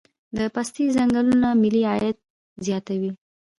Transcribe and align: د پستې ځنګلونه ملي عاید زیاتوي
د 0.37 0.39
پستې 0.53 0.83
ځنګلونه 0.95 1.47
ملي 1.61 1.81
عاید 1.89 2.17
زیاتوي 2.65 3.11